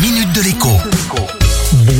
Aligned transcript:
minute 0.00 0.32
de 0.32 0.42
l'écho. 0.42 1.47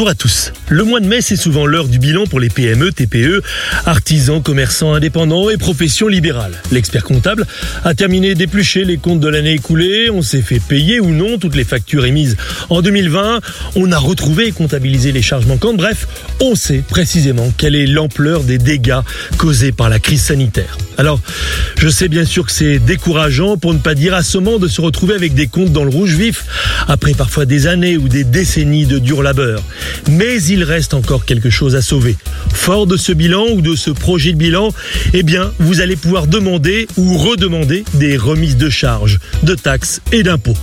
Bonjour 0.00 0.12
à 0.12 0.14
tous. 0.14 0.54
Le 0.70 0.82
mois 0.82 1.00
de 1.00 1.06
mai, 1.06 1.20
c'est 1.20 1.36
souvent 1.36 1.66
l'heure 1.66 1.86
du 1.86 1.98
bilan 1.98 2.24
pour 2.24 2.40
les 2.40 2.48
PME, 2.48 2.90
TPE, 2.90 3.42
artisans, 3.84 4.42
commerçants 4.42 4.94
indépendants 4.94 5.50
et 5.50 5.58
professions 5.58 6.08
libérales. 6.08 6.54
L'expert 6.72 7.04
comptable 7.04 7.46
a 7.84 7.92
terminé 7.92 8.34
d'éplucher 8.34 8.86
les 8.86 8.96
comptes 8.96 9.20
de 9.20 9.28
l'année 9.28 9.52
écoulée. 9.52 10.08
On 10.08 10.22
s'est 10.22 10.40
fait 10.40 10.58
payer 10.58 11.00
ou 11.00 11.10
non 11.10 11.36
toutes 11.36 11.54
les 11.54 11.64
factures 11.64 12.06
émises 12.06 12.38
en 12.70 12.80
2020. 12.80 13.40
On 13.76 13.92
a 13.92 13.98
retrouvé 13.98 14.46
et 14.46 14.52
comptabilisé 14.52 15.12
les 15.12 15.20
charges 15.20 15.44
manquantes. 15.44 15.76
Bref, 15.76 16.08
on 16.40 16.54
sait 16.54 16.82
précisément 16.88 17.52
quelle 17.58 17.74
est 17.74 17.86
l'ampleur 17.86 18.42
des 18.42 18.56
dégâts 18.56 19.00
causés 19.36 19.72
par 19.72 19.90
la 19.90 19.98
crise 19.98 20.22
sanitaire. 20.22 20.78
Alors, 20.96 21.20
je 21.78 21.88
sais 21.88 22.08
bien 22.08 22.24
sûr 22.26 22.44
que 22.44 22.52
c'est 22.52 22.78
décourageant, 22.78 23.56
pour 23.56 23.72
ne 23.72 23.78
pas 23.78 23.94
dire 23.94 24.14
assommant, 24.14 24.58
de 24.58 24.68
se 24.68 24.80
retrouver 24.82 25.14
avec 25.14 25.32
des 25.32 25.46
comptes 25.46 25.72
dans 25.72 25.84
le 25.84 25.90
rouge 25.90 26.14
vif, 26.14 26.44
après 26.88 27.14
parfois 27.14 27.46
des 27.46 27.66
années 27.66 27.96
ou 27.96 28.08
des 28.08 28.24
décennies 28.24 28.84
de 28.84 28.98
dur 28.98 29.22
labeur. 29.22 29.62
Mais 30.10 30.42
il 30.42 30.64
reste 30.64 30.94
encore 30.94 31.24
quelque 31.24 31.50
chose 31.50 31.76
à 31.76 31.82
sauver. 31.82 32.16
Fort 32.52 32.86
de 32.86 32.96
ce 32.96 33.12
bilan 33.12 33.46
ou 33.52 33.62
de 33.62 33.74
ce 33.74 33.90
projet 33.90 34.32
de 34.32 34.38
bilan, 34.38 34.72
eh 35.12 35.24
vous 35.58 35.80
allez 35.80 35.96
pouvoir 35.96 36.26
demander 36.26 36.88
ou 36.96 37.16
redemander 37.16 37.84
des 37.94 38.16
remises 38.16 38.56
de 38.56 38.68
charges, 38.68 39.18
de 39.42 39.54
taxes 39.54 40.00
et 40.12 40.22
d'impôts. 40.22 40.56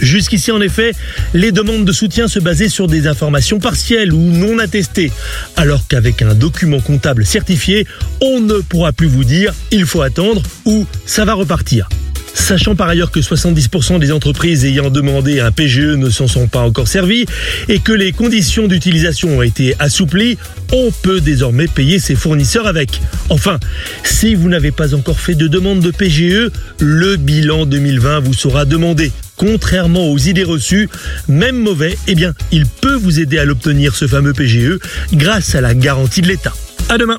Jusqu'ici, 0.00 0.50
en 0.50 0.60
effet, 0.60 0.92
les 1.34 1.52
demandes 1.52 1.84
de 1.84 1.92
soutien 1.92 2.28
se 2.28 2.38
basaient 2.38 2.68
sur 2.68 2.86
des 2.86 3.06
informations 3.06 3.58
partielles 3.58 4.12
ou 4.12 4.30
non 4.30 4.58
attestées, 4.58 5.12
alors 5.56 5.86
qu'avec 5.88 6.22
un 6.22 6.34
document 6.34 6.80
comptable 6.80 7.26
certifié, 7.26 7.86
on 8.20 8.40
ne 8.40 8.58
pourra 8.58 8.92
plus 8.92 9.08
vous 9.08 9.24
dire 9.24 9.52
il 9.70 9.86
faut 9.86 10.02
attendre 10.02 10.42
ou 10.64 10.86
ça 11.06 11.24
va 11.24 11.34
repartir. 11.34 11.88
Sachant 12.34 12.74
par 12.74 12.88
ailleurs 12.88 13.10
que 13.10 13.20
70% 13.20 13.98
des 13.98 14.12
entreprises 14.12 14.64
ayant 14.64 14.90
demandé 14.90 15.40
un 15.40 15.52
PGE 15.52 15.96
ne 15.96 16.10
s'en 16.10 16.26
sont 16.26 16.48
pas 16.48 16.60
encore 16.60 16.88
servies 16.88 17.26
et 17.68 17.78
que 17.78 17.92
les 17.92 18.12
conditions 18.12 18.66
d'utilisation 18.66 19.38
ont 19.38 19.42
été 19.42 19.74
assouplies, 19.78 20.38
on 20.72 20.90
peut 21.02 21.20
désormais 21.20 21.68
payer 21.68 21.98
ses 21.98 22.14
fournisseurs 22.14 22.66
avec. 22.66 23.00
Enfin, 23.28 23.58
si 24.04 24.34
vous 24.34 24.48
n'avez 24.48 24.70
pas 24.70 24.94
encore 24.94 25.20
fait 25.20 25.34
de 25.34 25.46
demande 25.46 25.80
de 25.80 25.90
PGE, 25.90 26.50
le 26.78 27.16
bilan 27.16 27.66
2020 27.66 28.20
vous 28.20 28.34
sera 28.34 28.64
demandé. 28.64 29.12
Contrairement 29.36 30.08
aux 30.10 30.18
idées 30.18 30.44
reçues, 30.44 30.88
même 31.28 31.58
mauvais, 31.58 31.96
eh 32.06 32.14
bien, 32.14 32.32
il 32.50 32.66
peut 32.66 32.94
vous 32.94 33.20
aider 33.20 33.38
à 33.38 33.44
l'obtenir 33.44 33.94
ce 33.94 34.06
fameux 34.06 34.32
PGE 34.32 34.78
grâce 35.12 35.54
à 35.54 35.60
la 35.60 35.74
garantie 35.74 36.22
de 36.22 36.28
l'État. 36.28 36.52
À 36.88 36.98
demain. 36.98 37.18